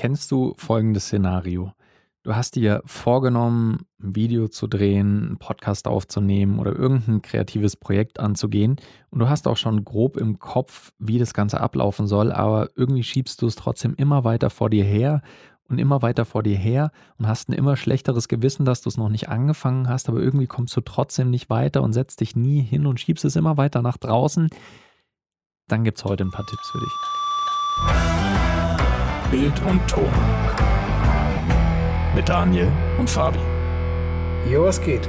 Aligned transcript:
Kennst 0.00 0.30
du 0.30 0.54
folgendes 0.56 1.08
Szenario? 1.08 1.74
Du 2.22 2.34
hast 2.34 2.56
dir 2.56 2.80
vorgenommen, 2.86 3.84
ein 4.02 4.16
Video 4.16 4.48
zu 4.48 4.66
drehen, 4.66 5.26
einen 5.26 5.36
Podcast 5.36 5.86
aufzunehmen 5.86 6.58
oder 6.58 6.74
irgendein 6.74 7.20
kreatives 7.20 7.76
Projekt 7.76 8.18
anzugehen 8.18 8.76
und 9.10 9.18
du 9.18 9.28
hast 9.28 9.46
auch 9.46 9.58
schon 9.58 9.84
grob 9.84 10.16
im 10.16 10.38
Kopf, 10.38 10.94
wie 10.98 11.18
das 11.18 11.34
Ganze 11.34 11.60
ablaufen 11.60 12.06
soll, 12.06 12.32
aber 12.32 12.70
irgendwie 12.76 13.02
schiebst 13.02 13.42
du 13.42 13.46
es 13.46 13.56
trotzdem 13.56 13.94
immer 13.94 14.24
weiter 14.24 14.48
vor 14.48 14.70
dir 14.70 14.84
her 14.84 15.20
und 15.68 15.78
immer 15.78 16.00
weiter 16.00 16.24
vor 16.24 16.42
dir 16.42 16.56
her 16.56 16.92
und 17.18 17.28
hast 17.28 17.50
ein 17.50 17.52
immer 17.52 17.76
schlechteres 17.76 18.26
Gewissen, 18.26 18.64
dass 18.64 18.80
du 18.80 18.88
es 18.88 18.96
noch 18.96 19.10
nicht 19.10 19.28
angefangen 19.28 19.86
hast, 19.86 20.08
aber 20.08 20.20
irgendwie 20.20 20.46
kommst 20.46 20.74
du 20.74 20.80
trotzdem 20.80 21.28
nicht 21.28 21.50
weiter 21.50 21.82
und 21.82 21.92
setzt 21.92 22.22
dich 22.22 22.34
nie 22.34 22.62
hin 22.62 22.86
und 22.86 23.00
schiebst 23.00 23.26
es 23.26 23.36
immer 23.36 23.58
weiter 23.58 23.82
nach 23.82 23.98
draußen, 23.98 24.48
dann 25.68 25.84
gibt 25.84 25.98
es 25.98 26.06
heute 26.06 26.24
ein 26.24 26.30
paar 26.30 26.46
Tipps 26.46 26.70
für 26.70 26.78
dich. 26.80 28.19
Bild 29.30 29.62
und 29.64 29.80
Ton. 29.86 30.10
Mit 32.16 32.28
Daniel 32.28 32.66
und 32.98 33.08
Fabi. 33.08 33.38
Jo, 34.50 34.64
was 34.64 34.82
geht? 34.82 35.08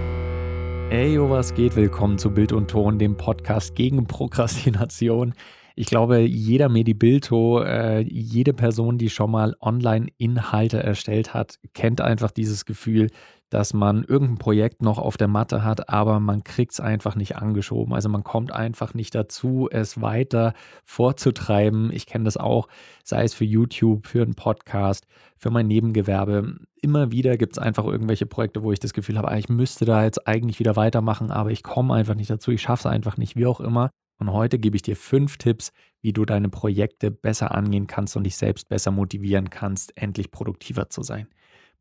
Hey, 0.92 1.16
jo, 1.16 1.28
was 1.28 1.56
geht? 1.56 1.76
Willkommen 1.76 2.20
zu 2.20 2.30
Bild 2.30 2.54
und 2.54 2.70
Ton, 2.70 3.00
dem 3.00 3.18
Podcast 3.18 3.74
gegen 3.74 4.06
Prokrastination. 4.06 5.34
Ich 5.76 5.88
glaube, 5.88 6.20
jeder 6.20 6.70
Medibilto, 6.70 7.64
äh, 7.64 8.02
jede 8.02 8.54
Person, 8.54 9.00
die 9.00 9.10
schon 9.10 9.32
mal 9.32 9.56
Online-Inhalte 9.60 10.84
erstellt 10.84 11.34
hat, 11.34 11.58
kennt 11.74 12.00
einfach 12.00 12.30
dieses 12.30 12.66
Gefühl, 12.66 13.08
dass 13.52 13.74
man 13.74 14.06
irgendein 14.06 14.38
Projekt 14.38 14.82
noch 14.82 14.98
auf 14.98 15.18
der 15.18 15.28
Matte 15.28 15.64
hat, 15.64 15.90
aber 15.90 16.22
man 16.22 16.44
kriegt 16.44 16.72
es 16.72 16.80
einfach 16.80 17.16
nicht 17.16 17.36
angeschoben. 17.36 17.94
Also 17.94 18.08
man 18.08 18.24
kommt 18.24 18.54
einfach 18.54 18.94
nicht 18.94 19.14
dazu, 19.14 19.68
es 19.70 20.02
weiter 20.02 20.54
vorzutreiben. 20.86 21.92
Ich 21.92 22.06
kenne 22.06 22.24
das 22.24 22.38
auch, 22.38 22.70
sei 23.04 23.24
es 23.24 23.34
für 23.34 23.44
YouTube, 23.44 24.08
für 24.08 24.24
einen 24.24 24.36
Podcast, 24.36 25.06
für 25.36 25.52
mein 25.52 25.68
Nebengewerbe. 25.68 26.56
Immer 26.82 27.12
wieder 27.12 27.36
gibt 27.36 27.58
es 27.58 27.62
einfach 27.62 27.84
irgendwelche 27.84 28.26
Projekte, 28.26 28.64
wo 28.64 28.72
ich 28.72 28.80
das 28.80 28.94
Gefühl 28.94 29.18
habe, 29.18 29.28
ah, 29.28 29.38
ich 29.38 29.50
müsste 29.50 29.84
da 29.84 30.06
jetzt 30.06 30.26
eigentlich 30.30 30.60
wieder 30.60 30.78
weitermachen, 30.78 31.30
aber 31.30 31.52
ich 31.52 31.62
komme 31.62 31.94
einfach 31.94 32.16
nicht 32.16 32.30
dazu, 32.30 32.52
ich 32.52 32.62
schaffe 32.62 32.88
es 32.88 32.94
einfach 32.94 33.18
nicht, 33.18 33.36
wie 33.36 33.48
auch 33.48 33.60
immer. 33.60 33.90
Und 34.18 34.32
heute 34.32 34.60
gebe 34.60 34.78
ich 34.78 34.82
dir 34.82 34.96
fünf 34.96 35.38
Tipps, 35.38 35.72
wie 36.02 36.14
du 36.14 36.24
deine 36.24 36.48
Projekte 36.48 37.12
besser 37.12 37.54
angehen 37.54 37.88
kannst 37.88 38.16
und 38.16 38.24
dich 38.24 38.38
selbst 38.38 38.70
besser 38.70 38.92
motivieren 38.92 39.50
kannst, 39.50 39.98
endlich 39.98 40.32
produktiver 40.32 40.90
zu 40.90 41.04
sein. 41.04 41.28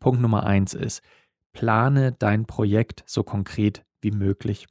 Punkt 0.01 0.23
Nummer 0.23 0.45
eins 0.45 0.75
ist, 0.75 1.03
Plane 1.53 2.13
dein 2.19 2.47
Projekt 2.47 3.03
so 3.07 3.23
konkret 3.23 3.85
wie 4.01 4.11
möglich. 4.13 4.67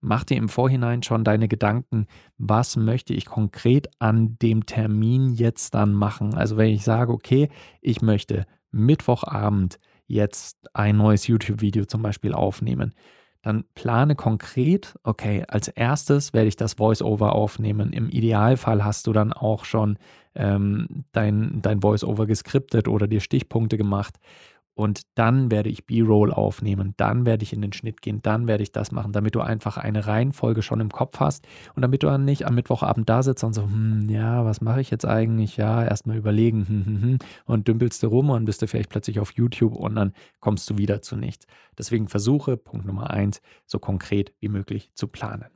Mach 0.00 0.22
dir 0.22 0.36
im 0.36 0.48
Vorhinein 0.48 1.02
schon 1.02 1.24
deine 1.24 1.48
Gedanken, 1.48 2.06
was 2.36 2.76
möchte 2.76 3.14
ich 3.14 3.26
konkret 3.26 3.88
an 3.98 4.38
dem 4.40 4.64
Termin 4.64 5.30
jetzt 5.32 5.74
dann 5.74 5.92
machen. 5.92 6.34
Also 6.34 6.56
wenn 6.56 6.72
ich 6.72 6.84
sage, 6.84 7.12
okay, 7.12 7.48
ich 7.80 8.00
möchte 8.00 8.46
Mittwochabend 8.70 9.78
jetzt 10.06 10.56
ein 10.72 10.96
neues 10.96 11.26
YouTube-Video 11.26 11.84
zum 11.84 12.02
Beispiel 12.02 12.32
aufnehmen, 12.32 12.94
dann 13.42 13.64
plane 13.74 14.14
konkret, 14.14 14.96
okay, 15.04 15.44
als 15.48 15.68
erstes 15.68 16.32
werde 16.32 16.48
ich 16.48 16.56
das 16.56 16.74
Voice-Over 16.74 17.34
aufnehmen. 17.34 17.92
Im 17.92 18.08
Idealfall 18.08 18.84
hast 18.84 19.06
du 19.06 19.12
dann 19.12 19.32
auch 19.32 19.64
schon 19.64 19.98
ähm, 20.34 21.04
dein, 21.12 21.60
dein 21.62 21.80
Voice-Over 21.80 22.26
geskriptet 22.26 22.88
oder 22.88 23.06
dir 23.06 23.20
Stichpunkte 23.20 23.76
gemacht 23.76 24.16
und 24.78 25.02
dann 25.16 25.50
werde 25.50 25.70
ich 25.70 25.86
B-Roll 25.86 26.32
aufnehmen, 26.32 26.94
dann 26.98 27.26
werde 27.26 27.42
ich 27.42 27.52
in 27.52 27.60
den 27.60 27.72
Schnitt 27.72 28.00
gehen, 28.00 28.22
dann 28.22 28.46
werde 28.46 28.62
ich 28.62 28.70
das 28.70 28.92
machen, 28.92 29.12
damit 29.12 29.34
du 29.34 29.40
einfach 29.40 29.76
eine 29.76 30.06
Reihenfolge 30.06 30.62
schon 30.62 30.78
im 30.78 30.92
Kopf 30.92 31.18
hast 31.18 31.48
und 31.74 31.82
damit 31.82 32.04
du 32.04 32.06
dann 32.06 32.24
nicht 32.24 32.46
am 32.46 32.54
Mittwochabend 32.54 33.08
da 33.08 33.24
sitzt 33.24 33.42
und 33.42 33.54
so, 33.54 33.64
hm, 33.64 34.08
ja, 34.08 34.44
was 34.44 34.60
mache 34.60 34.80
ich 34.80 34.92
jetzt 34.92 35.04
eigentlich? 35.04 35.56
Ja, 35.56 35.82
erstmal 35.82 36.16
überlegen 36.16 36.64
hm, 36.68 36.86
hm, 36.86 37.02
hm, 37.02 37.18
und 37.44 37.66
dümpelst 37.66 38.04
du 38.04 38.06
rum 38.06 38.30
und 38.30 38.44
bist 38.44 38.62
du 38.62 38.68
vielleicht 38.68 38.90
plötzlich 38.90 39.18
auf 39.18 39.32
YouTube 39.32 39.74
und 39.74 39.96
dann 39.96 40.12
kommst 40.38 40.70
du 40.70 40.78
wieder 40.78 41.02
zu 41.02 41.16
nichts. 41.16 41.46
Deswegen 41.76 42.06
versuche, 42.06 42.56
Punkt 42.56 42.86
Nummer 42.86 43.10
eins, 43.10 43.40
so 43.66 43.80
konkret 43.80 44.32
wie 44.38 44.48
möglich 44.48 44.92
zu 44.94 45.08
planen. 45.08 45.46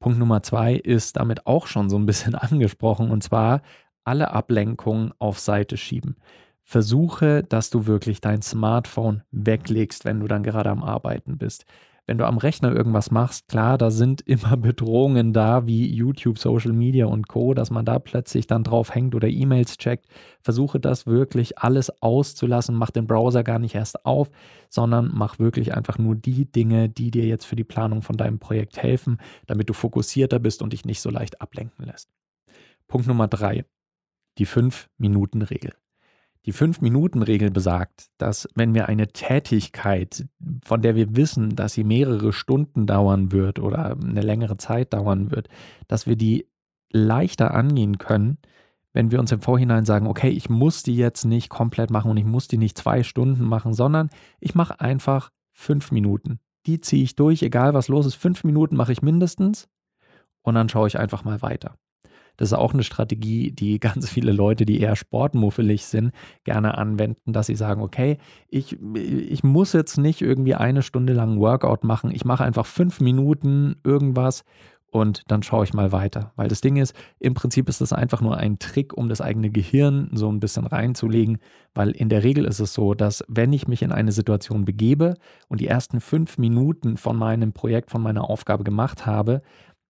Punkt 0.00 0.18
Nummer 0.18 0.42
zwei 0.42 0.74
ist 0.74 1.16
damit 1.16 1.46
auch 1.46 1.66
schon 1.66 1.88
so 1.88 1.96
ein 1.96 2.04
bisschen 2.04 2.34
angesprochen 2.34 3.10
und 3.10 3.22
zwar 3.22 3.62
alle 4.04 4.32
Ablenkungen 4.32 5.14
auf 5.18 5.38
Seite 5.38 5.78
schieben 5.78 6.16
versuche, 6.64 7.42
dass 7.42 7.70
du 7.70 7.86
wirklich 7.86 8.20
dein 8.20 8.42
Smartphone 8.42 9.22
weglegst, 9.30 10.04
wenn 10.04 10.20
du 10.20 10.28
dann 10.28 10.42
gerade 10.42 10.70
am 10.70 10.82
Arbeiten 10.82 11.38
bist. 11.38 11.64
Wenn 12.10 12.18
du 12.18 12.26
am 12.26 12.38
Rechner 12.38 12.72
irgendwas 12.74 13.12
machst, 13.12 13.46
klar, 13.46 13.78
da 13.78 13.92
sind 13.92 14.20
immer 14.26 14.56
Bedrohungen 14.56 15.32
da, 15.32 15.66
wie 15.66 15.86
YouTube, 15.86 16.38
Social 16.38 16.72
Media 16.72 17.06
und 17.06 17.28
Co., 17.28 17.54
dass 17.54 17.70
man 17.70 17.84
da 17.84 18.00
plötzlich 18.00 18.48
dann 18.48 18.64
drauf 18.64 18.94
hängt 18.94 19.14
oder 19.14 19.28
E-Mails 19.28 19.78
checkt. 19.78 20.06
Versuche 20.42 20.80
das 20.80 21.06
wirklich 21.06 21.58
alles 21.58 22.02
auszulassen, 22.02 22.74
mach 22.74 22.90
den 22.90 23.06
Browser 23.06 23.44
gar 23.44 23.60
nicht 23.60 23.76
erst 23.76 24.04
auf, 24.04 24.28
sondern 24.68 25.12
mach 25.14 25.38
wirklich 25.38 25.72
einfach 25.74 25.98
nur 25.98 26.16
die 26.16 26.50
Dinge, 26.50 26.88
die 26.88 27.12
dir 27.12 27.26
jetzt 27.26 27.44
für 27.44 27.56
die 27.56 27.62
Planung 27.62 28.02
von 28.02 28.16
deinem 28.16 28.40
Projekt 28.40 28.82
helfen, 28.82 29.18
damit 29.46 29.68
du 29.68 29.72
fokussierter 29.72 30.40
bist 30.40 30.62
und 30.62 30.72
dich 30.72 30.84
nicht 30.84 31.00
so 31.00 31.10
leicht 31.10 31.40
ablenken 31.40 31.84
lässt. 31.84 32.10
Punkt 32.88 33.06
Nummer 33.06 33.28
drei, 33.28 33.64
die 34.38 34.48
5-Minuten-Regel. 34.48 35.74
Die 36.46 36.52
Fünf-Minuten-Regel 36.52 37.50
besagt, 37.50 38.06
dass 38.16 38.48
wenn 38.54 38.74
wir 38.74 38.88
eine 38.88 39.08
Tätigkeit, 39.08 40.26
von 40.64 40.80
der 40.80 40.94
wir 40.94 41.14
wissen, 41.14 41.54
dass 41.54 41.74
sie 41.74 41.84
mehrere 41.84 42.32
Stunden 42.32 42.86
dauern 42.86 43.30
wird 43.30 43.58
oder 43.58 43.96
eine 44.02 44.22
längere 44.22 44.56
Zeit 44.56 44.94
dauern 44.94 45.30
wird, 45.30 45.48
dass 45.86 46.06
wir 46.06 46.16
die 46.16 46.46
leichter 46.90 47.52
angehen 47.52 47.98
können, 47.98 48.38
wenn 48.92 49.10
wir 49.10 49.20
uns 49.20 49.32
im 49.32 49.42
Vorhinein 49.42 49.84
sagen, 49.84 50.06
okay, 50.06 50.30
ich 50.30 50.48
muss 50.48 50.82
die 50.82 50.96
jetzt 50.96 51.24
nicht 51.24 51.48
komplett 51.48 51.90
machen 51.90 52.10
und 52.10 52.16
ich 52.16 52.24
muss 52.24 52.48
die 52.48 52.58
nicht 52.58 52.76
zwei 52.76 53.02
Stunden 53.02 53.44
machen, 53.44 53.74
sondern 53.74 54.10
ich 54.40 54.54
mache 54.54 54.80
einfach 54.80 55.30
fünf 55.52 55.92
Minuten. 55.92 56.40
Die 56.66 56.80
ziehe 56.80 57.02
ich 57.02 57.16
durch, 57.16 57.42
egal 57.42 57.74
was 57.74 57.88
los 57.88 58.06
ist. 58.06 58.16
Fünf 58.16 58.44
Minuten 58.44 58.76
mache 58.76 58.92
ich 58.92 59.02
mindestens 59.02 59.68
und 60.42 60.54
dann 60.54 60.68
schaue 60.68 60.88
ich 60.88 60.98
einfach 60.98 61.22
mal 61.22 61.40
weiter. 61.42 61.76
Das 62.40 62.48
ist 62.48 62.54
auch 62.54 62.72
eine 62.72 62.82
Strategie, 62.82 63.52
die 63.52 63.78
ganz 63.80 64.08
viele 64.08 64.32
Leute, 64.32 64.64
die 64.64 64.80
eher 64.80 64.96
sportmuffelig 64.96 65.84
sind, 65.84 66.12
gerne 66.44 66.76
anwenden, 66.76 67.32
dass 67.32 67.46
sie 67.46 67.54
sagen, 67.54 67.82
okay, 67.82 68.16
ich, 68.48 68.78
ich 68.94 69.44
muss 69.44 69.74
jetzt 69.74 69.98
nicht 69.98 70.22
irgendwie 70.22 70.54
eine 70.54 70.82
Stunde 70.82 71.12
lang 71.12 71.38
Workout 71.38 71.84
machen, 71.84 72.10
ich 72.10 72.24
mache 72.24 72.42
einfach 72.42 72.66
fünf 72.66 73.00
Minuten 73.00 73.76
irgendwas 73.84 74.44
und 74.90 75.22
dann 75.28 75.42
schaue 75.42 75.64
ich 75.64 75.72
mal 75.72 75.92
weiter. 75.92 76.32
Weil 76.36 76.48
das 76.48 76.60
Ding 76.60 76.76
ist, 76.76 76.94
im 77.18 77.34
Prinzip 77.34 77.68
ist 77.68 77.80
das 77.80 77.92
einfach 77.92 78.20
nur 78.20 78.36
ein 78.38 78.58
Trick, 78.58 78.96
um 78.96 79.08
das 79.08 79.20
eigene 79.20 79.50
Gehirn 79.50 80.10
so 80.12 80.30
ein 80.30 80.40
bisschen 80.40 80.66
reinzulegen, 80.66 81.38
weil 81.74 81.90
in 81.90 82.08
der 82.08 82.24
Regel 82.24 82.44
ist 82.44 82.58
es 82.58 82.74
so, 82.74 82.94
dass 82.94 83.22
wenn 83.28 83.52
ich 83.52 83.68
mich 83.68 83.82
in 83.82 83.92
eine 83.92 84.12
Situation 84.12 84.64
begebe 84.64 85.14
und 85.48 85.60
die 85.60 85.68
ersten 85.68 86.00
fünf 86.00 86.38
Minuten 86.38 86.96
von 86.96 87.16
meinem 87.16 87.52
Projekt, 87.52 87.90
von 87.90 88.02
meiner 88.02 88.28
Aufgabe 88.28 88.64
gemacht 88.64 89.06
habe, 89.06 89.42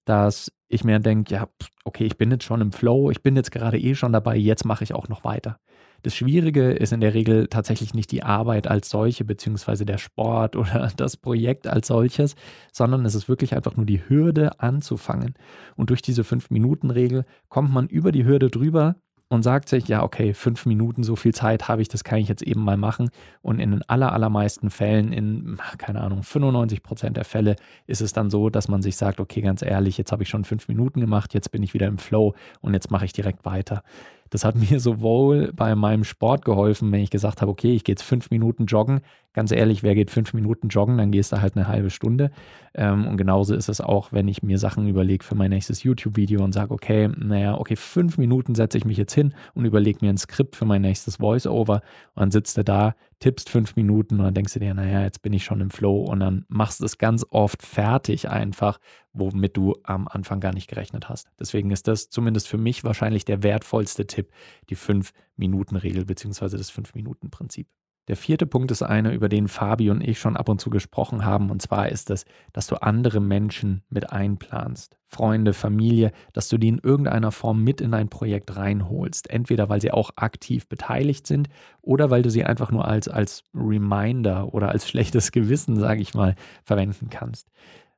dass 0.04 0.52
ich 0.68 0.84
mir 0.84 1.00
denke, 1.00 1.34
ja, 1.34 1.48
okay, 1.84 2.04
ich 2.04 2.16
bin 2.16 2.30
jetzt 2.30 2.44
schon 2.44 2.60
im 2.60 2.72
Flow, 2.72 3.10
ich 3.10 3.22
bin 3.22 3.36
jetzt 3.36 3.50
gerade 3.50 3.78
eh 3.78 3.94
schon 3.94 4.12
dabei, 4.12 4.36
jetzt 4.36 4.64
mache 4.64 4.84
ich 4.84 4.94
auch 4.94 5.08
noch 5.08 5.24
weiter. 5.24 5.58
Das 6.02 6.14
Schwierige 6.14 6.70
ist 6.70 6.92
in 6.92 7.00
der 7.00 7.12
Regel 7.12 7.48
tatsächlich 7.48 7.92
nicht 7.92 8.10
die 8.10 8.22
Arbeit 8.22 8.68
als 8.68 8.88
solche, 8.88 9.24
beziehungsweise 9.24 9.84
der 9.84 9.98
Sport 9.98 10.56
oder 10.56 10.90
das 10.96 11.16
Projekt 11.16 11.66
als 11.66 11.88
solches, 11.88 12.36
sondern 12.72 13.04
es 13.04 13.14
ist 13.14 13.28
wirklich 13.28 13.54
einfach 13.54 13.76
nur 13.76 13.86
die 13.86 14.08
Hürde 14.08 14.60
anzufangen. 14.60 15.34
Und 15.76 15.90
durch 15.90 16.02
diese 16.02 16.24
Fünf-Minuten-Regel 16.24 17.24
kommt 17.48 17.72
man 17.72 17.88
über 17.88 18.12
die 18.12 18.24
Hürde 18.24 18.48
drüber 18.48 18.96
und 19.30 19.44
sagt 19.44 19.68
sich, 19.68 19.86
ja, 19.86 20.02
okay, 20.02 20.34
fünf 20.34 20.66
Minuten, 20.66 21.04
so 21.04 21.14
viel 21.14 21.32
Zeit 21.32 21.68
habe 21.68 21.82
ich, 21.82 21.88
das 21.88 22.02
kann 22.02 22.18
ich 22.18 22.28
jetzt 22.28 22.42
eben 22.42 22.64
mal 22.64 22.76
machen. 22.76 23.10
Und 23.42 23.60
in 23.60 23.70
den 23.70 23.82
aller, 23.88 24.12
allermeisten 24.12 24.70
Fällen, 24.70 25.12
in, 25.12 25.58
keine 25.78 26.00
Ahnung, 26.00 26.24
95 26.24 26.82
Prozent 26.82 27.16
der 27.16 27.24
Fälle 27.24 27.54
ist 27.86 28.00
es 28.00 28.12
dann 28.12 28.28
so, 28.28 28.50
dass 28.50 28.66
man 28.66 28.82
sich 28.82 28.96
sagt, 28.96 29.20
okay, 29.20 29.40
ganz 29.40 29.62
ehrlich, 29.62 29.96
jetzt 29.96 30.10
habe 30.10 30.24
ich 30.24 30.28
schon 30.28 30.44
fünf 30.44 30.66
Minuten 30.66 31.00
gemacht, 31.00 31.32
jetzt 31.32 31.52
bin 31.52 31.62
ich 31.62 31.74
wieder 31.74 31.86
im 31.86 31.98
Flow 31.98 32.34
und 32.60 32.74
jetzt 32.74 32.90
mache 32.90 33.04
ich 33.04 33.12
direkt 33.12 33.44
weiter. 33.44 33.84
Das 34.30 34.44
hat 34.44 34.54
mir 34.70 34.80
sowohl 34.80 35.52
bei 35.54 35.74
meinem 35.74 36.04
Sport 36.04 36.44
geholfen, 36.44 36.90
wenn 36.92 37.02
ich 37.02 37.10
gesagt 37.10 37.42
habe, 37.42 37.50
okay, 37.50 37.74
ich 37.74 37.84
gehe 37.84 37.92
jetzt 37.92 38.02
fünf 38.02 38.30
Minuten 38.30 38.66
joggen. 38.66 39.00
Ganz 39.32 39.52
ehrlich, 39.52 39.82
wer 39.82 39.94
geht 39.94 40.10
fünf 40.10 40.32
Minuten 40.34 40.68
joggen, 40.68 40.98
dann 40.98 41.12
gehst 41.12 41.32
du 41.32 41.40
halt 41.40 41.56
eine 41.56 41.68
halbe 41.68 41.90
Stunde. 41.90 42.30
Ähm, 42.74 43.06
und 43.06 43.16
genauso 43.16 43.54
ist 43.54 43.68
es 43.68 43.80
auch, 43.80 44.12
wenn 44.12 44.26
ich 44.26 44.42
mir 44.42 44.58
Sachen 44.58 44.88
überlege 44.88 45.24
für 45.24 45.34
mein 45.34 45.50
nächstes 45.50 45.82
YouTube-Video 45.82 46.42
und 46.42 46.52
sage, 46.52 46.72
okay, 46.72 47.08
naja, 47.16 47.56
okay, 47.56 47.76
fünf 47.76 48.18
Minuten 48.18 48.54
setze 48.54 48.78
ich 48.78 48.84
mich 48.84 48.96
jetzt 48.96 49.14
hin 49.14 49.34
und 49.54 49.64
überlege 49.64 49.98
mir 50.00 50.10
ein 50.10 50.18
Skript 50.18 50.56
für 50.56 50.64
mein 50.64 50.82
nächstes 50.82 51.16
Voice-Over. 51.16 51.82
Und 52.14 52.20
dann 52.20 52.30
sitzt 52.30 52.56
du 52.56 52.64
da, 52.64 52.94
tippst 53.20 53.50
fünf 53.50 53.76
Minuten 53.76 54.18
und 54.18 54.24
dann 54.24 54.34
denkst 54.34 54.54
du 54.54 54.60
dir, 54.60 54.74
naja, 54.74 55.02
jetzt 55.02 55.22
bin 55.22 55.32
ich 55.32 55.44
schon 55.44 55.60
im 55.60 55.70
Flow 55.70 56.02
und 56.02 56.20
dann 56.20 56.44
machst 56.48 56.80
du 56.80 56.84
es 56.86 56.98
ganz 56.98 57.24
oft 57.30 57.62
fertig 57.62 58.28
einfach, 58.28 58.80
womit 59.12 59.56
du 59.56 59.76
am 59.84 60.08
Anfang 60.08 60.40
gar 60.40 60.52
nicht 60.52 60.68
gerechnet 60.68 61.08
hast. 61.08 61.28
Deswegen 61.38 61.70
ist 61.70 61.86
das 61.86 62.08
zumindest 62.08 62.48
für 62.48 62.58
mich 62.58 62.82
wahrscheinlich 62.82 63.24
der 63.24 63.42
wertvollste 63.42 64.06
Tipp, 64.06 64.32
die 64.70 64.74
fünf 64.74 65.12
Minuten 65.36 65.76
Regel 65.76 66.04
beziehungsweise 66.06 66.56
das 66.56 66.70
fünf 66.70 66.94
Minuten 66.94 67.30
Prinzip. 67.30 67.68
Der 68.08 68.16
vierte 68.16 68.46
Punkt 68.46 68.70
ist 68.70 68.82
einer, 68.82 69.12
über 69.12 69.28
den 69.28 69.46
Fabi 69.46 69.90
und 69.90 70.00
ich 70.00 70.18
schon 70.18 70.36
ab 70.36 70.48
und 70.48 70.60
zu 70.60 70.70
gesprochen 70.70 71.24
haben. 71.24 71.50
Und 71.50 71.62
zwar 71.62 71.90
ist 71.90 72.10
es, 72.10 72.24
dass 72.52 72.66
du 72.66 72.82
andere 72.82 73.20
Menschen 73.20 73.82
mit 73.88 74.10
einplanst. 74.10 74.96
Freunde, 75.06 75.52
Familie, 75.52 76.12
dass 76.32 76.48
du 76.48 76.58
die 76.58 76.68
in 76.68 76.78
irgendeiner 76.78 77.30
Form 77.30 77.62
mit 77.62 77.80
in 77.80 77.92
dein 77.92 78.08
Projekt 78.08 78.56
reinholst. 78.56 79.30
Entweder 79.30 79.68
weil 79.68 79.80
sie 79.80 79.92
auch 79.92 80.10
aktiv 80.16 80.66
beteiligt 80.68 81.26
sind 81.26 81.48
oder 81.82 82.10
weil 82.10 82.22
du 82.22 82.30
sie 82.30 82.44
einfach 82.44 82.70
nur 82.70 82.88
als, 82.88 83.06
als 83.06 83.44
Reminder 83.54 84.54
oder 84.54 84.70
als 84.70 84.88
schlechtes 84.88 85.30
Gewissen, 85.30 85.78
sage 85.78 86.00
ich 86.00 86.14
mal, 86.14 86.34
verwenden 86.64 87.10
kannst. 87.10 87.48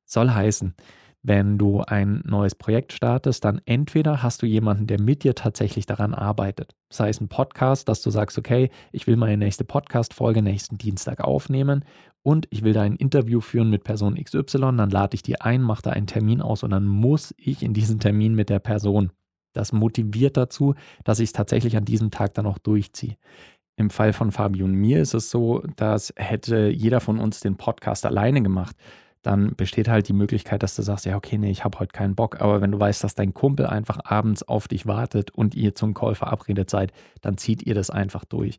Soll 0.04 0.30
heißen, 0.30 0.74
wenn 1.22 1.56
du 1.56 1.80
ein 1.82 2.22
neues 2.24 2.56
Projekt 2.56 2.92
startest, 2.92 3.44
dann 3.44 3.60
entweder 3.64 4.22
hast 4.22 4.42
du 4.42 4.46
jemanden, 4.46 4.88
der 4.88 5.00
mit 5.00 5.22
dir 5.22 5.34
tatsächlich 5.34 5.86
daran 5.86 6.14
arbeitet. 6.14 6.74
Sei 6.90 7.08
es 7.08 7.20
ein 7.20 7.28
Podcast, 7.28 7.88
dass 7.88 8.02
du 8.02 8.10
sagst, 8.10 8.38
okay, 8.38 8.70
ich 8.90 9.06
will 9.06 9.16
meine 9.16 9.36
nächste 9.36 9.64
Podcast-Folge 9.64 10.42
nächsten 10.42 10.78
Dienstag 10.78 11.20
aufnehmen 11.20 11.84
und 12.22 12.48
ich 12.50 12.62
will 12.64 12.72
da 12.72 12.82
ein 12.82 12.96
Interview 12.96 13.40
führen 13.40 13.70
mit 13.70 13.84
Person 13.84 14.16
XY, 14.16 14.76
dann 14.76 14.90
lade 14.90 15.14
ich 15.14 15.22
dir 15.22 15.42
ein, 15.42 15.62
mache 15.62 15.82
da 15.82 15.90
einen 15.90 16.08
Termin 16.08 16.40
aus 16.40 16.64
und 16.64 16.70
dann 16.70 16.86
muss 16.86 17.32
ich 17.38 17.62
in 17.62 17.72
diesen 17.72 18.00
Termin 18.00 18.34
mit 18.34 18.48
der 18.48 18.58
Person. 18.58 19.12
Das 19.52 19.72
motiviert 19.72 20.36
dazu, 20.36 20.74
dass 21.04 21.20
ich 21.20 21.28
es 21.28 21.32
tatsächlich 21.32 21.76
an 21.76 21.84
diesem 21.84 22.10
Tag 22.10 22.34
dann 22.34 22.46
auch 22.46 22.58
durchziehe. 22.58 23.16
Im 23.76 23.90
Fall 23.90 24.12
von 24.12 24.32
Fabio 24.32 24.64
und 24.64 24.74
mir 24.74 25.00
ist 25.00 25.14
es 25.14 25.30
so, 25.30 25.62
dass 25.76 26.12
hätte 26.16 26.68
jeder 26.68 27.00
von 27.00 27.18
uns 27.18 27.40
den 27.40 27.56
Podcast 27.56 28.04
alleine 28.06 28.42
gemacht, 28.42 28.76
dann 29.22 29.54
besteht 29.56 29.88
halt 29.88 30.08
die 30.08 30.12
Möglichkeit, 30.12 30.62
dass 30.62 30.74
du 30.74 30.82
sagst, 30.82 31.06
ja, 31.06 31.16
okay, 31.16 31.38
nee, 31.38 31.50
ich 31.50 31.64
habe 31.64 31.78
heute 31.78 31.92
keinen 31.92 32.14
Bock. 32.14 32.40
Aber 32.40 32.60
wenn 32.60 32.72
du 32.72 32.80
weißt, 32.80 33.04
dass 33.04 33.14
dein 33.14 33.34
Kumpel 33.34 33.66
einfach 33.66 34.00
abends 34.04 34.42
auf 34.42 34.68
dich 34.68 34.86
wartet 34.86 35.30
und 35.30 35.54
ihr 35.54 35.74
zum 35.74 35.94
Call 35.94 36.14
verabredet 36.14 36.68
seid, 36.68 36.92
dann 37.20 37.38
zieht 37.38 37.62
ihr 37.62 37.74
das 37.74 37.90
einfach 37.90 38.24
durch. 38.24 38.58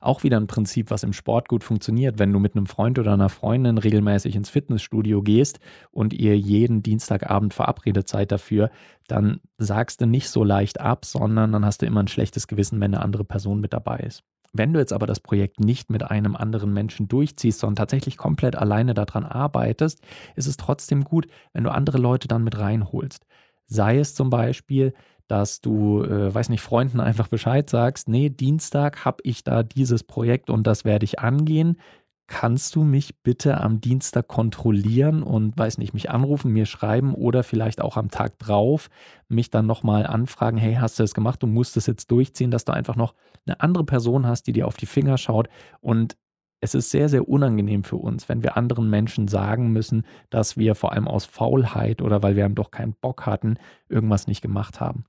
Auch 0.00 0.22
wieder 0.22 0.36
ein 0.38 0.46
Prinzip, 0.46 0.90
was 0.90 1.02
im 1.02 1.14
Sport 1.14 1.48
gut 1.48 1.64
funktioniert. 1.64 2.18
Wenn 2.18 2.32
du 2.32 2.38
mit 2.38 2.54
einem 2.54 2.66
Freund 2.66 2.98
oder 2.98 3.14
einer 3.14 3.30
Freundin 3.30 3.78
regelmäßig 3.78 4.36
ins 4.36 4.50
Fitnessstudio 4.50 5.22
gehst 5.22 5.60
und 5.92 6.12
ihr 6.12 6.38
jeden 6.38 6.82
Dienstagabend 6.82 7.54
verabredet 7.54 8.06
seid 8.06 8.30
dafür, 8.30 8.70
dann 9.08 9.40
sagst 9.56 10.02
du 10.02 10.06
nicht 10.06 10.28
so 10.28 10.44
leicht 10.44 10.78
ab, 10.80 11.06
sondern 11.06 11.52
dann 11.52 11.64
hast 11.64 11.80
du 11.80 11.86
immer 11.86 12.02
ein 12.02 12.08
schlechtes 12.08 12.48
Gewissen, 12.48 12.80
wenn 12.80 12.94
eine 12.94 13.02
andere 13.02 13.24
Person 13.24 13.60
mit 13.60 13.72
dabei 13.72 13.98
ist. 13.98 14.22
Wenn 14.56 14.72
du 14.72 14.78
jetzt 14.78 14.92
aber 14.92 15.06
das 15.06 15.18
Projekt 15.18 15.58
nicht 15.58 15.90
mit 15.90 16.04
einem 16.04 16.36
anderen 16.36 16.72
Menschen 16.72 17.08
durchziehst, 17.08 17.58
sondern 17.58 17.76
tatsächlich 17.76 18.16
komplett 18.16 18.56
alleine 18.56 18.94
daran 18.94 19.24
arbeitest, 19.24 20.00
ist 20.36 20.46
es 20.46 20.56
trotzdem 20.56 21.02
gut, 21.02 21.26
wenn 21.52 21.64
du 21.64 21.72
andere 21.72 21.98
Leute 21.98 22.28
dann 22.28 22.44
mit 22.44 22.56
reinholst. 22.56 23.26
Sei 23.66 23.98
es 23.98 24.14
zum 24.14 24.30
Beispiel, 24.30 24.94
dass 25.26 25.60
du, 25.60 26.04
äh, 26.04 26.32
weiß 26.32 26.50
nicht, 26.50 26.60
Freunden 26.60 27.00
einfach 27.00 27.26
Bescheid 27.28 27.68
sagst, 27.68 28.08
nee, 28.08 28.30
Dienstag 28.30 29.04
habe 29.04 29.18
ich 29.24 29.42
da 29.42 29.64
dieses 29.64 30.04
Projekt 30.04 30.50
und 30.50 30.66
das 30.66 30.84
werde 30.84 31.04
ich 31.04 31.18
angehen 31.18 31.76
kannst 32.26 32.74
du 32.74 32.84
mich 32.84 33.22
bitte 33.22 33.60
am 33.60 33.80
Dienstag 33.80 34.28
kontrollieren 34.28 35.22
und, 35.22 35.56
weiß 35.58 35.78
nicht, 35.78 35.94
mich 35.94 36.10
anrufen, 36.10 36.52
mir 36.52 36.66
schreiben 36.66 37.14
oder 37.14 37.42
vielleicht 37.42 37.80
auch 37.80 37.96
am 37.96 38.10
Tag 38.10 38.38
drauf 38.38 38.88
mich 39.28 39.50
dann 39.50 39.66
nochmal 39.66 40.06
anfragen, 40.06 40.56
hey, 40.56 40.74
hast 40.74 40.98
du 40.98 41.02
das 41.02 41.14
gemacht, 41.14 41.42
du 41.42 41.46
musst 41.46 41.76
es 41.76 41.86
jetzt 41.86 42.10
durchziehen, 42.10 42.50
dass 42.50 42.64
du 42.64 42.72
einfach 42.72 42.96
noch 42.96 43.14
eine 43.46 43.60
andere 43.60 43.84
Person 43.84 44.26
hast, 44.26 44.46
die 44.46 44.52
dir 44.52 44.66
auf 44.66 44.76
die 44.76 44.86
Finger 44.86 45.18
schaut 45.18 45.48
und 45.80 46.16
es 46.64 46.74
ist 46.74 46.90
sehr, 46.90 47.10
sehr 47.10 47.28
unangenehm 47.28 47.84
für 47.84 47.96
uns, 47.96 48.30
wenn 48.30 48.42
wir 48.42 48.56
anderen 48.56 48.88
Menschen 48.88 49.28
sagen 49.28 49.70
müssen, 49.70 50.06
dass 50.30 50.56
wir 50.56 50.74
vor 50.74 50.92
allem 50.92 51.06
aus 51.06 51.26
Faulheit 51.26 52.00
oder 52.00 52.22
weil 52.22 52.36
wir 52.36 52.48
doch 52.48 52.70
keinen 52.70 52.94
Bock 52.94 53.26
hatten, 53.26 53.58
irgendwas 53.90 54.26
nicht 54.28 54.40
gemacht 54.40 54.80
haben. 54.80 55.04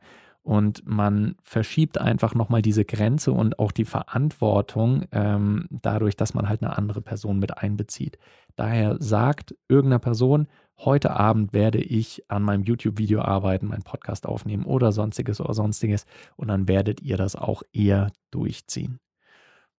Und 0.46 0.86
man 0.86 1.34
verschiebt 1.42 1.98
einfach 2.00 2.36
nochmal 2.36 2.62
diese 2.62 2.86
Grenze 2.86 3.32
und 3.32 3.58
auch 3.58 3.72
die 3.72 3.84
Verantwortung 3.84 5.06
ähm, 5.12 5.66
dadurch, 5.72 6.16
dass 6.16 6.36
man 6.36 6.48
halt 6.48 6.62
eine 6.62 6.78
andere 6.78 7.02
Person 7.02 7.40
mit 7.40 7.58
einbezieht. 7.58 8.20
Daher 8.56 8.98
sagt 9.00 9.56
irgendeiner 9.68 9.98
Person, 9.98 10.48
heute 10.78 11.16
Abend 11.16 11.52
werde 11.52 11.80
ich 11.80 12.26
an 12.28 12.44
meinem 12.44 12.62
YouTube-Video 12.62 13.22
arbeiten, 13.22 13.66
meinen 13.66 13.82
Podcast 13.82 14.28
aufnehmen 14.28 14.66
oder 14.66 14.92
sonstiges 14.92 15.42
oder 15.42 15.56
sonstiges. 15.56 16.06
Und 16.36 16.50
dann 16.50 16.68
werdet 16.68 17.02
ihr 17.02 17.18
das 17.18 17.36
auch 17.36 17.64
eher 17.74 18.12
durchziehen. 18.30 19.00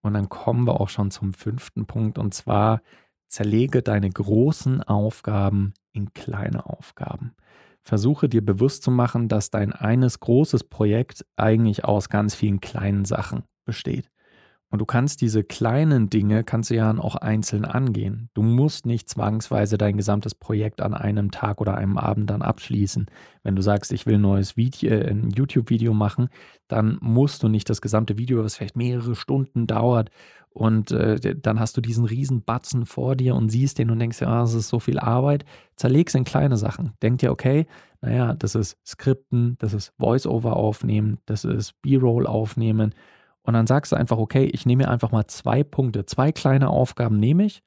Und 0.02 0.14
dann 0.14 0.28
kommen 0.28 0.66
wir 0.66 0.80
auch 0.80 0.88
schon 0.88 1.12
zum 1.12 1.32
fünften 1.32 1.86
Punkt 1.86 2.18
und 2.18 2.34
zwar 2.34 2.82
zerlege 3.28 3.82
deine 3.82 4.10
großen 4.10 4.82
Aufgaben 4.82 5.74
in 5.92 6.12
kleine 6.12 6.66
Aufgaben 6.66 7.36
versuche 7.86 8.28
dir 8.28 8.44
bewusst 8.44 8.82
zu 8.82 8.90
machen, 8.90 9.28
dass 9.28 9.50
dein 9.50 9.72
eines 9.72 10.18
großes 10.18 10.64
Projekt 10.64 11.24
eigentlich 11.36 11.84
aus 11.84 12.08
ganz 12.08 12.34
vielen 12.34 12.60
kleinen 12.60 13.04
Sachen 13.04 13.44
besteht. 13.64 14.10
Und 14.70 14.80
du 14.80 14.84
kannst 14.84 15.20
diese 15.20 15.44
kleinen 15.44 16.10
Dinge, 16.10 16.42
kannst 16.42 16.70
du 16.70 16.74
ja 16.74 16.96
auch 16.98 17.14
einzeln 17.16 17.64
angehen. 17.64 18.30
Du 18.34 18.42
musst 18.42 18.84
nicht 18.84 19.08
zwangsweise 19.08 19.78
dein 19.78 19.96
gesamtes 19.96 20.34
Projekt 20.34 20.80
an 20.80 20.92
einem 20.92 21.30
Tag 21.30 21.60
oder 21.60 21.76
einem 21.76 21.98
Abend 21.98 22.30
dann 22.30 22.42
abschließen. 22.42 23.06
Wenn 23.44 23.56
du 23.56 23.62
sagst, 23.62 23.92
ich 23.92 24.06
will 24.06 24.16
ein 24.16 24.22
neues 24.22 24.56
Video, 24.56 24.90
äh, 24.90 25.08
ein 25.08 25.30
YouTube-Video 25.30 25.94
machen, 25.94 26.28
dann 26.68 26.98
musst 27.00 27.42
du 27.42 27.48
nicht 27.48 27.70
das 27.70 27.80
gesamte 27.80 28.18
Video, 28.18 28.42
was 28.42 28.56
vielleicht 28.56 28.76
mehrere 28.76 29.14
Stunden 29.14 29.66
dauert, 29.66 30.10
und 30.56 30.90
äh, 30.90 31.36
dann 31.36 31.60
hast 31.60 31.76
du 31.76 31.82
diesen 31.82 32.06
riesen 32.06 32.42
Batzen 32.42 32.86
vor 32.86 33.14
dir 33.14 33.34
und 33.34 33.50
siehst 33.50 33.78
den 33.78 33.90
und 33.90 33.98
denkst 33.98 34.22
ja, 34.22 34.28
ah, 34.28 34.40
das 34.40 34.54
ist 34.54 34.68
so 34.70 34.80
viel 34.80 34.98
Arbeit. 34.98 35.44
Zerleg's 35.76 36.14
in 36.14 36.24
kleine 36.24 36.56
Sachen. 36.56 36.92
Denk 37.02 37.18
dir, 37.18 37.30
okay, 37.30 37.66
naja, 38.00 38.32
das 38.32 38.54
ist 38.54 38.78
Skripten, 38.82 39.56
das 39.58 39.74
ist 39.74 39.92
Voice-Over 39.98 40.56
aufnehmen, 40.56 41.18
das 41.26 41.44
ist 41.44 41.74
B-Roll 41.82 42.26
aufnehmen. 42.26 42.94
Und 43.46 43.54
dann 43.54 43.66
sagst 43.66 43.92
du 43.92 43.96
einfach, 43.96 44.18
okay, 44.18 44.44
ich 44.44 44.66
nehme 44.66 44.84
mir 44.84 44.90
einfach 44.90 45.12
mal 45.12 45.26
zwei 45.28 45.62
Punkte, 45.62 46.04
zwei 46.04 46.32
kleine 46.32 46.68
Aufgaben 46.68 47.18
nehme 47.18 47.44
ich 47.44 47.62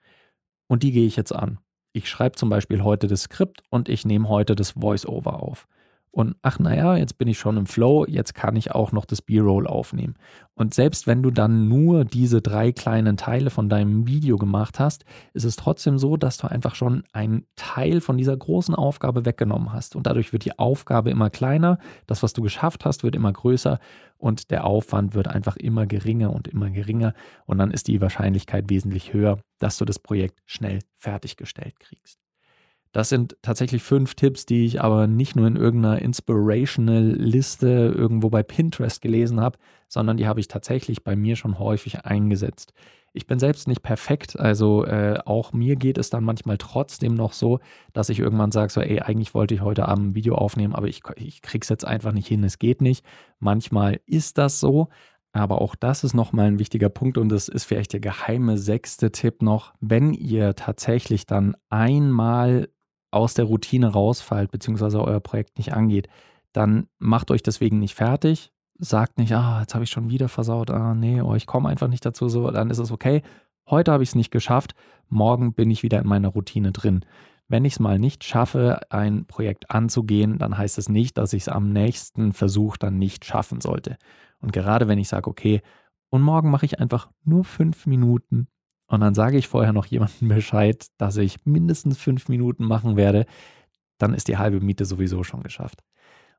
und 0.68 0.84
die 0.84 0.92
gehe 0.92 1.08
ich 1.08 1.16
jetzt 1.16 1.34
an. 1.34 1.60
Ich 1.94 2.10
schreibe 2.10 2.36
zum 2.36 2.50
Beispiel 2.50 2.84
heute 2.84 3.08
das 3.08 3.24
Skript 3.24 3.64
und 3.70 3.90
ich 3.90 4.06
nehme 4.06 4.28
heute 4.28 4.56
das 4.56 4.72
Voice-Over 4.72 5.42
auf 5.42 5.68
und 6.12 6.36
ach 6.42 6.58
naja, 6.58 6.98
jetzt 6.98 7.18
bin 7.18 7.28
ich 7.28 7.38
schon 7.38 7.58
im 7.58 7.68
Flow, 7.68 8.06
jetzt 8.08 8.34
kann 8.34 8.56
ich 8.56 8.72
auch 8.72 8.92
noch 8.92 9.06
das 9.06 9.22
B-Roll 9.22 9.68
aufnehmen. 9.68 10.16
Und 10.56 10.74
selbst 10.74 11.06
wenn 11.06 11.22
du 11.22 11.30
dann 11.30 11.68
nur 11.68 12.04
diese 12.04 12.42
drei 12.42 12.72
kleinen 12.72 13.16
Teile 13.16 13.52
von 13.52 13.70
deinem 13.70 14.08
Video 14.08 14.38
gemacht 14.38 14.80
hast, 14.80 15.06
ist 15.34 15.44
es 15.44 15.56
trotzdem 15.56 16.00
so, 16.00 16.18
dass 16.18 16.38
du 16.38 16.48
einfach 16.48 16.74
schon 16.74 17.04
einen 17.14 17.46
Teil 17.56 18.02
von 18.02 18.18
dieser 18.18 18.36
großen 18.36 18.74
Aufgabe 18.74 19.24
weggenommen 19.26 19.72
hast. 19.72 19.96
Und 19.96 20.08
dadurch 20.08 20.34
wird 20.34 20.46
die 20.46 20.58
Aufgabe 20.58 21.12
immer 21.12 21.30
kleiner, 21.30 21.78
das, 22.08 22.24
was 22.24 22.34
du 22.34 22.42
geschafft 22.42 22.86
hast, 22.86 23.04
wird 23.04 23.16
immer 23.16 23.32
größer 23.32 23.80
und 24.18 24.52
der 24.52 24.66
Aufwand 24.66 25.14
wird 25.14 25.28
einfach 25.28 25.58
immer 25.58 25.86
geringer 25.86 26.34
und 26.34 26.48
immer 26.48 26.72
geringer. 26.72 27.14
Und 27.46 27.60
dann 27.60 27.72
ist 27.72 27.88
die 27.88 28.02
Wahrscheinlichkeit 28.02 28.70
wesentlich 28.70 29.14
höher, 29.14 29.40
dass 29.60 29.78
du 29.78 29.86
das 29.86 30.00
Projekt 30.00 30.40
schnell 30.46 30.80
fertiggestellt 30.98 31.80
kriegst. 31.80 32.20
Das 32.92 33.10
sind 33.10 33.38
tatsächlich 33.44 33.84
fünf 33.84 34.16
Tipps, 34.16 34.48
die 34.48 34.66
ich 34.66 34.82
aber 34.82 35.06
nicht 35.06 35.36
nur 35.36 35.46
in 35.46 35.56
irgendeiner 35.56 36.02
Inspirational-Liste 36.02 37.94
irgendwo 37.96 38.30
bei 38.32 38.42
Pinterest 38.42 39.02
gelesen 39.02 39.40
habe, 39.40 39.60
sondern 39.88 40.18
die 40.18 40.28
habe 40.28 40.40
ich 40.40 40.48
tatsächlich 40.48 41.04
bei 41.04 41.16
mir 41.16 41.36
schon 41.36 41.60
häufig 41.60 42.06
eingesetzt. 42.06 42.74
Ich 43.14 43.28
bin 43.28 43.40
selbst 43.40 43.68
nicht 43.68 43.82
perfekt, 43.82 44.40
also 44.40 44.86
äh, 44.86 45.20
auch 45.26 45.54
mir 45.54 45.76
geht 45.76 45.98
es 45.98 46.10
dann 46.10 46.24
manchmal 46.24 46.58
trotzdem 46.58 47.16
noch 47.16 47.34
so, 47.34 47.60
dass 47.94 48.10
ich 48.10 48.20
irgendwann 48.20 48.52
sage, 48.52 48.72
so, 48.72 48.82
ey, 48.82 49.00
eigentlich 49.02 49.34
wollte 49.34 49.56
ich 49.56 49.62
heute 49.62 49.88
Abend 49.88 50.10
ein 50.10 50.16
Video 50.16 50.36
aufnehmen, 50.36 50.76
aber 50.76 50.88
ich, 50.88 51.02
ich 51.16 51.42
krieg's 51.42 51.70
jetzt 51.70 51.86
einfach 51.86 52.12
nicht 52.12 52.28
hin, 52.28 52.44
es 52.44 52.60
geht 52.60 52.82
nicht. 52.82 53.04
Manchmal 53.40 54.00
ist 54.06 54.38
das 54.38 54.60
so, 54.60 54.90
aber 55.32 55.62
auch 55.62 55.76
das 55.76 56.04
ist 56.04 56.14
nochmal 56.14 56.48
ein 56.48 56.60
wichtiger 56.60 56.90
Punkt 56.90 57.18
und 57.18 57.30
das 57.30 57.48
ist 57.50 57.66
vielleicht 57.66 57.94
der 57.94 58.00
geheime 58.00 58.58
sechste 58.58 59.12
Tipp 59.12 59.42
noch. 59.42 59.74
Wenn 59.80 60.14
ihr 60.14 60.56
tatsächlich 60.56 61.26
dann 61.26 61.56
einmal 61.70 62.70
aus 63.12 63.34
der 63.34 63.46
Routine 63.46 63.88
rausfallt, 63.88 64.52
beziehungsweise 64.52 65.04
euer 65.04 65.20
Projekt 65.20 65.58
nicht 65.58 65.74
angeht, 65.74 66.08
dann 66.54 66.88
macht 66.98 67.32
euch 67.32 67.44
deswegen 67.44 67.80
nicht 67.80 67.96
fertig. 67.96 68.52
Sagt 68.78 69.18
nicht, 69.18 69.34
ah, 69.34 69.60
jetzt 69.62 69.74
habe 69.76 69.84
ich 69.84 69.90
schon 69.90 70.10
wieder 70.10 70.30
versaut, 70.30 70.70
ah, 70.72 70.94
nee, 70.94 71.22
oh, 71.22 71.36
ich 71.36 71.46
komme 71.46 71.70
einfach 71.70 71.90
nicht 71.90 72.06
dazu, 72.06 72.30
so, 72.30 72.50
dann 72.50 72.70
ist 72.70 72.78
es 72.78 72.92
okay. 72.92 73.24
Heute 73.70 73.92
habe 73.92 74.04
ich 74.04 74.10
es 74.10 74.16
nicht 74.16 74.32
geschafft, 74.32 74.74
morgen 75.10 75.54
bin 75.54 75.70
ich 75.70 75.84
wieder 75.84 76.00
in 76.00 76.08
meiner 76.08 76.30
Routine 76.30 76.72
drin. 76.72 77.04
Wenn 77.50 77.66
ich 77.66 77.74
es 77.74 77.80
mal 77.80 78.00
nicht 78.00 78.24
schaffe, 78.24 78.80
ein 78.90 79.26
Projekt 79.26 79.72
anzugehen, 79.72 80.38
dann 80.38 80.58
heißt 80.58 80.78
es 80.78 80.88
nicht, 80.88 81.18
dass 81.18 81.34
ich 81.34 81.44
es 81.44 81.50
am 81.50 81.74
nächsten 81.74 82.32
Versuch 82.32 82.78
dann 82.78 82.98
nicht 82.98 83.26
schaffen 83.26 83.60
sollte. 83.60 83.98
Und 84.40 84.54
gerade 84.54 84.88
wenn 84.88 85.00
ich 85.00 85.10
sage, 85.10 85.30
okay, 85.30 85.62
und 86.10 86.22
morgen 86.22 86.50
mache 86.50 86.66
ich 86.66 86.80
einfach 86.80 87.10
nur 87.24 87.44
fünf 87.44 87.86
Minuten, 87.86 88.48
und 88.90 89.02
dann 89.02 89.14
sage 89.14 89.38
ich 89.38 89.48
vorher 89.48 89.74
noch 89.74 89.86
jemandem 89.86 90.28
Bescheid, 90.36 90.88
dass 90.98 91.18
ich 91.18 91.46
mindestens 91.46 91.98
fünf 91.98 92.28
Minuten 92.28 92.66
machen 92.66 92.98
werde, 92.98 93.26
dann 93.98 94.14
ist 94.14 94.28
die 94.28 94.38
halbe 94.38 94.60
Miete 94.60 94.86
sowieso 94.86 95.24
schon 95.24 95.44
geschafft. 95.44 95.84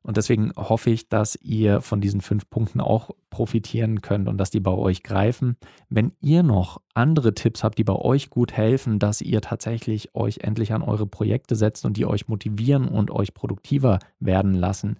Und 0.03 0.17
deswegen 0.17 0.51
hoffe 0.55 0.89
ich, 0.89 1.09
dass 1.09 1.35
ihr 1.35 1.79
von 1.81 2.01
diesen 2.01 2.21
fünf 2.21 2.49
Punkten 2.49 2.81
auch 2.81 3.11
profitieren 3.29 4.01
könnt 4.01 4.27
und 4.27 4.37
dass 4.39 4.49
die 4.49 4.59
bei 4.59 4.71
euch 4.71 5.03
greifen. 5.03 5.57
Wenn 5.89 6.13
ihr 6.21 6.41
noch 6.41 6.81
andere 6.95 7.35
Tipps 7.35 7.63
habt, 7.63 7.77
die 7.77 7.83
bei 7.83 7.93
euch 7.93 8.31
gut 8.31 8.51
helfen, 8.51 8.97
dass 8.97 9.21
ihr 9.21 9.41
tatsächlich 9.41 10.15
euch 10.15 10.39
endlich 10.39 10.73
an 10.73 10.81
eure 10.81 11.05
Projekte 11.05 11.55
setzt 11.55 11.85
und 11.85 11.97
die 11.97 12.07
euch 12.07 12.27
motivieren 12.27 12.87
und 12.87 13.11
euch 13.11 13.35
produktiver 13.35 13.99
werden 14.19 14.55
lassen, 14.55 14.97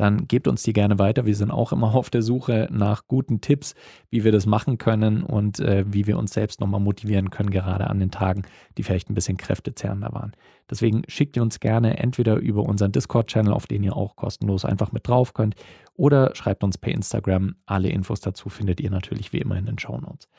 dann 0.00 0.26
gebt 0.26 0.48
uns 0.48 0.62
die 0.62 0.72
gerne 0.72 0.98
weiter. 0.98 1.26
Wir 1.26 1.36
sind 1.36 1.50
auch 1.50 1.72
immer 1.72 1.94
auf 1.94 2.08
der 2.08 2.22
Suche 2.22 2.68
nach 2.72 3.06
guten 3.06 3.42
Tipps, 3.42 3.74
wie 4.08 4.24
wir 4.24 4.32
das 4.32 4.46
machen 4.46 4.78
können 4.78 5.22
und 5.22 5.60
äh, 5.60 5.84
wie 5.86 6.06
wir 6.06 6.16
uns 6.16 6.32
selbst 6.32 6.58
nochmal 6.58 6.80
motivieren 6.80 7.28
können, 7.28 7.50
gerade 7.50 7.90
an 7.90 8.00
den 8.00 8.10
Tagen, 8.10 8.44
die 8.78 8.82
vielleicht 8.82 9.10
ein 9.10 9.14
bisschen 9.14 9.36
kräftezehrender 9.36 10.10
waren. 10.14 10.32
Deswegen 10.70 11.02
schickt 11.06 11.36
ihr 11.36 11.42
uns 11.42 11.60
gerne 11.60 11.98
entweder 11.98 12.36
über 12.36 12.62
unseren 12.62 12.92
Discord-Channel, 12.92 13.52
auf 13.52 13.66
den 13.66 13.82
ihr 13.82 13.94
auch 13.94 14.16
kostenlos 14.16 14.64
einfach 14.64 14.90
mit 14.90 15.06
drauf 15.06 15.34
könnt, 15.34 15.54
oder 15.92 16.34
schreibt 16.34 16.64
uns 16.64 16.78
per 16.78 16.94
Instagram. 16.94 17.56
Alle 17.66 17.90
Infos 17.90 18.20
dazu 18.20 18.48
findet 18.48 18.80
ihr 18.80 18.90
natürlich 18.90 19.34
wie 19.34 19.38
immer 19.38 19.58
in 19.58 19.66
den 19.66 19.78
Show 19.78 19.98
Notes. 19.98 20.30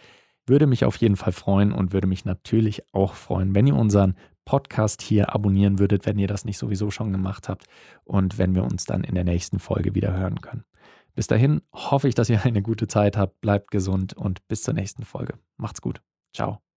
Würde 0.48 0.65
mich 0.65 0.86
auf 0.86 0.96
jeden 0.96 1.18
Fall 1.18 1.34
freuen 1.34 1.72
und 1.72 1.94
würde 1.94 2.08
mich 2.08 2.25
natürlich 2.25 2.82
auch 2.96 3.13
freuen, 3.13 3.53
wenn 3.53 3.68
ihr 3.68 3.75
unseren 3.75 4.15
Podcast 4.45 5.01
hier 5.01 5.33
abonnieren 5.33 5.79
würdet, 5.79 6.05
wenn 6.05 6.19
ihr 6.19 6.27
das 6.27 6.45
nicht 6.45 6.57
sowieso 6.57 6.91
schon 6.91 7.12
gemacht 7.12 7.50
habt 7.50 7.65
und 8.03 8.38
wenn 8.38 8.55
wir 8.55 8.63
uns 8.63 8.86
dann 8.86 9.03
in 9.03 9.15
der 9.15 9.24
nächsten 9.24 9.60
Folge 9.60 9.95
wieder 9.95 10.13
hören 10.13 10.41
können. 10.41 10.63
Bis 11.13 11.27
dahin 11.27 11.62
hoffe 11.74 12.07
ich, 12.07 12.15
dass 12.15 12.29
ihr 12.29 12.43
eine 12.43 12.62
gute 12.62 12.88
Zeit 12.88 13.17
habt, 13.17 13.41
bleibt 13.41 13.71
gesund 13.71 14.13
und 14.13 14.48
bis 14.48 14.63
zur 14.63 14.74
nächsten 14.74 15.03
Folge. 15.03 15.33
Macht's 15.57 15.81
gut. 15.81 16.01
Ciao. 16.33 16.71